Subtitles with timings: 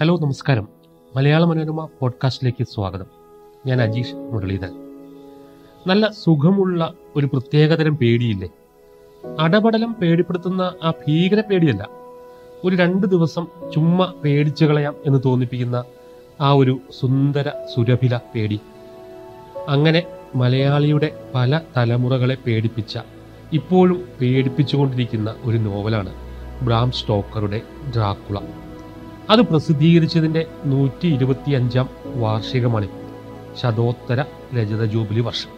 [0.00, 0.68] Hello നമസ്കാരം.
[1.16, 3.04] മലയാള മനോരമ പോഡ്കാസ്റ്റിലേക്ക് സ്വാഗതം.
[3.66, 4.72] ഞാൻ അജീഷ് മുരളീധരൻ.
[5.86, 8.48] നല്ല സുഖമുള്ള ഒരു പ്രത്യേകതരം പേടിയില്ലേ?
[9.40, 11.88] അടപടലം പേടിപ്പെടുത്തുന്ന ആ ഭീകര പേടിയല്ല.
[12.64, 15.84] ഒരു രണ്ട് ദിവസം ചുമ്മാ പേടിച്ചു കളയാം എന്ന് തോന്നിപ്പിക്കുന്ന
[16.40, 18.60] ആ ഒരു സുന്ദര സുരഭില പേടി.
[19.68, 20.02] അങ്ങനെ
[20.34, 22.98] മലയാളിയുടെ പല തലമുറകളെ പേടിപ്പിച്ച
[23.52, 26.14] ഇപ്പോഴും പേടിപ്പിച്ചുകൊണ്ടിരിക്കുന്ന ഒരു നോവലാണ്
[26.62, 27.60] ബ്രാം സ്റ്റോക്കറുടെ
[27.94, 28.38] ഡ്രാക്കുള.
[29.30, 32.88] അത് പ്രസിദ്ധീകരിച്ചതിന്റെ നൂറ്റി ഇരുപത്തി അഞ്ചാം വാർഷികമാണ്
[33.62, 34.24] ശതോത്തര
[34.54, 35.50] രജത ജൂബിലി വർഷം.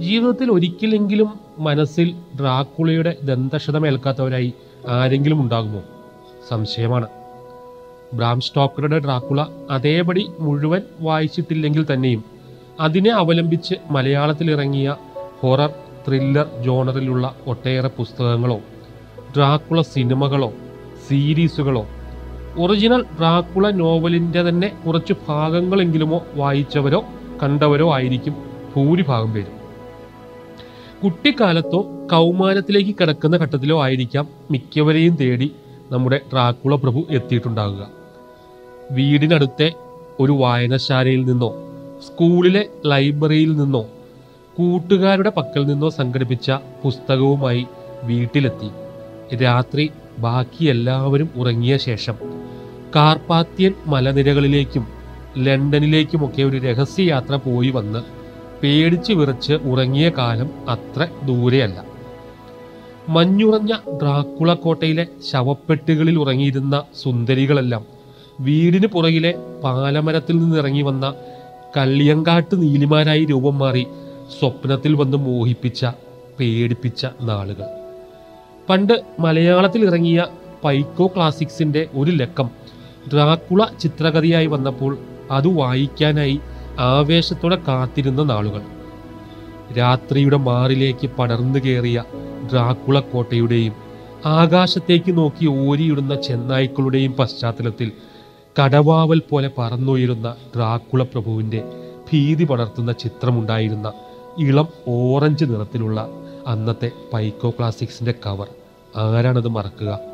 [0.00, 4.52] ജീവിതത്തിൽ ഒരിക്കലെങ്കിലും മനസ്സിൽ ഡ്രാക്കുളയുടെ ദന്തക്ഷതമേൽക്കാത്തവരായി
[4.88, 5.82] ആരെങ്കിലും ഉണ്ടാകുമോ?
[6.48, 7.06] സംശയമാണ്.
[8.14, 12.24] ബ്രാം സ്റ്റോക്കറുടെ ഡ്രാക്കുള അതേപടി മുഴുവൻ വായിച്ചിട്ടില്ലെങ്കിൽ തന്നെയും
[12.80, 14.96] അതിനെ അവലംബിച്ച് മലയാളത്തിൽ ഇറങ്ങിയ
[15.42, 15.70] ഹൊറർ
[16.08, 18.60] ത്രില്ലർ ജോണറിലുള്ള ഒട്ടേറെ പുസ്തകങ്ങളോ
[19.36, 20.52] ഡ്രാക്കുള സിനിമകളോ
[21.08, 21.86] സീരീസുകളോ
[22.58, 27.04] ഒറിജിനൽ ഡ്രാക്കുള നോവലിന്റെ തന്നെ കുറച്ച് ഭാഗങ്ങളെങ്കിലുമോ വായിച്ചവരോ
[27.42, 28.34] കണ്ടവരോ ആയിരിക്കും
[28.76, 29.58] ഭൂരിഭാഗം പേരും.
[31.04, 35.52] കുട്ടിക്കാലത്തോ കൗമാരത്തിലേക്ക് കിടക്കുന്ന ഘട്ടത്തിലോ ആയിരിക്കാം മിക്കവരെയും തേടി
[35.90, 37.88] നമ്മുടെ ഡ്രാക്കുള പ്രഭു എത്തിയിട്ടുണ്ടാകുക.
[38.90, 39.72] വീടിനടുത്തെ
[40.20, 41.50] ഒരു വായനശാലയിൽ നിന്നോ
[42.06, 43.82] സ്കൂളിലെ ലൈബ്രറിയിൽ നിന്നോ
[44.58, 46.50] കൂട്ടുകാരുടെ പക്കൽ നിന്നോ സംഘടിപ്പിച്ച
[46.84, 47.66] പുസ്തകവുമായി
[48.04, 48.70] വീട്ടിലെത്തി.
[49.42, 52.41] രാത്രി ബാക്കി എല്ലാവരും ഉറങ്ങിയ ശേഷം
[52.96, 54.86] കാർപ്പാത്യൻ മലനിരകളിലേക്കും
[55.36, 58.02] ലണ്ടനിലേക്കുമൊക്കെ ഒരു രഹസ്യയാത്ര പോയി വന്ന്
[58.62, 61.84] പേടിച്ച് വിറച്ച് ഉറങ്ങിയ കാലം അത്ര ദൂരെയല്ല.
[63.08, 67.84] മഞ്ഞുറഞ്ഞ ഡ്രാക്കുളക്കോട്ടയിലെ ശവപ്പെട്ടുകളിൽ ഉറങ്ങിയിരുന്ന സുന്ദരികളെല്ലാം
[68.40, 69.34] വീടിന് പുറകിലെ
[69.64, 71.14] പാലമരത്തിൽ നിന്നിറങ്ങി വന്ന
[71.76, 73.86] കള്ളിയങ്കാട്ട് നീലിമാരായി രൂപം മാറി
[74.40, 75.86] സ്വപ്നത്തിൽ വന്ന് മോഹിപ്പിച്ച
[76.40, 77.64] പേടിപ്പിച്ച നാളുകൾ.
[78.68, 80.26] പണ്ട് മലയാളത്തിൽ ഇറങ്ങിയ
[80.64, 82.50] പൈക്കോ ക്ലാസിക്സിന്റെ ഒരു ലക്കം
[83.08, 84.98] ഡ്രാക്കുള ചിത്രകഥയായി വന്നപ്പോൾ
[85.30, 86.40] അത് വായിക്കാനായി
[86.78, 88.62] ആവേശത്തോടെ കാത്തിരുന്ന നാളുകൾ.
[89.78, 92.04] രാത്രിയുടെ മാറിലേക്ക് പടർന്നു കയറിയ
[92.52, 93.72] ഡ്രാക്കുള കോട്ടയുടെയും
[94.26, 97.92] ആകാശത്തേക്ക് നോക്കി ഓരിയിടുന്ന ചെന്നായ്ക്കളുടെയും പശ്ചാത്തലത്തിൽ
[98.62, 101.62] കടവാവൽ പോലെ പറന്നുയരുന്ന ഡ്രാക്കുള പ്രഭുവിന്റെ
[102.12, 103.92] ഭീതി പടർത്തുന്ന ചിത്രമുണ്ടായിരുന്ന
[104.38, 106.08] ഇളം ഓറഞ്ച് നിറത്തിലുള്ള
[106.46, 108.48] അന്നത്തെ പൈക്കോ ക്ലാസിക്സിന്റെ കവർ.
[108.96, 110.11] ആരാണത് മറക്കുക?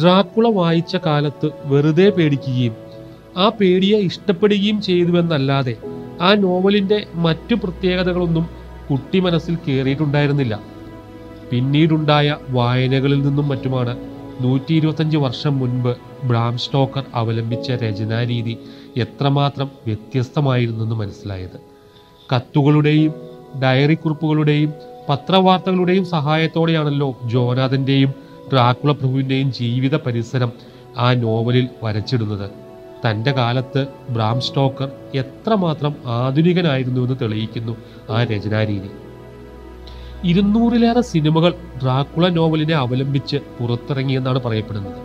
[0.00, 2.74] ഡ്രാക്കുള വായിച്ച കാലത്ത് വെറുതെ പേടിക്കുകയും
[3.36, 5.76] ആ പേടിയെ ഇഷ്ടപ്പെടുകയും ചെയ്തുവെന്നല്ലാതെ
[6.20, 8.46] ആ നോവലിന്റെ മറ്റു പ്രത്യേകതകളൊന്നും
[8.90, 10.60] കുട്ടി മനസ്സിൽ കയറിയിട്ടുണ്ടായിരുന്നില്ല
[11.50, 13.96] പിന്നീടുണ്ടായ വായനകളിൽ നിന്നും മറ്റുമാണ്
[14.40, 18.58] നൂറ്റി ഇരുപത്തഞ്ച് വർഷം മുൻപ് ബ്രാം സ്റ്റോക്കർ അവലംബിച്ച രചനാരീതി
[18.96, 21.58] എത്രമാത്രം വ്യത്യസ്തമായിരുന്നെന്ന് മനസ്സിലായത്.
[22.32, 23.14] കത്തുകളുടെയും
[23.62, 24.72] ഡയറി കുറിപ്പുകളുടെയും
[25.08, 30.52] പത്രവാർത്തകളുടെയും സഹായത്തോടെയാണല്ലോ ജോനാഥന്റെയും ഡ്രാക്കുള പ്രഭുവിന്റെയും ജീവിത പരിസരം
[30.96, 32.50] ആ നോവലിൽ വരച്ചിടുന്നത്.
[33.06, 37.76] തന്റെ കാലത്ത് ബ്രാം സ്റ്റോക്കർ എത്രമാത്രം ആധുനികനായിരുന്നു എന്ന് തെളിയിക്കുന്നു
[38.10, 38.90] ആ രചനാരീതി.
[40.24, 45.00] ഇരുന്നൂറിലേറെ സിനിമകൾ ഡ്രാക്കുള നോവലിനെ അവലംബിച്ച് പുറത്തിറങ്ങിയെന്നാണ് പറയപ്പെടുന്നത്.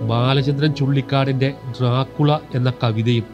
[0.00, 3.24] ബാലചന്ദ്രൻ ചുള്ളിക്കാടിന്റെ ഡ്രാക്കുള എന്ന കവിതയും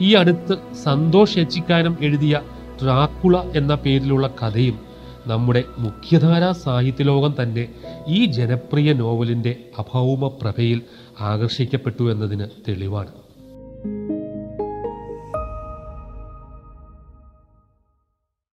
[0.00, 2.40] ഈ അടുത്ത് സന്തോഷ് എച്ചിക്കാനം എഴുതിയ
[2.82, 4.85] ഡ്രാക്കുള എന്ന പേരിലുള്ള കഥയും
[5.26, 7.64] നമ്മുടെ മുഖ്യധാരാ സാഹിത്യലോകം തന്നെ
[8.08, 10.82] ഈ ജനപ്രിയ നോവലിന്റെ അഭൗമ പ്രഭയിൽ
[11.20, 13.25] ആകർഷിക്കപ്പെട്ടു എന്നതിന് തെളിവാണ്.